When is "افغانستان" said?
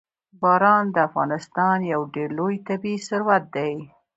1.07-1.77